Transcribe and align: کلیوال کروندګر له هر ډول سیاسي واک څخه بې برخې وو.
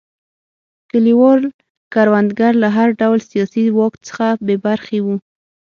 کلیوال 0.89 1.41
کروندګر 1.93 2.53
له 2.63 2.69
هر 2.77 2.89
ډول 2.99 3.19
سیاسي 3.31 3.63
واک 3.77 3.93
څخه 4.07 4.25
بې 4.45 4.55
برخې 4.65 4.99
وو. 5.05 5.15